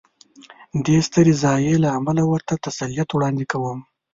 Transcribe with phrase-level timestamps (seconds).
[0.85, 3.79] دې سترې ضایعې له امله ورته تسلیت وړاندې کوم.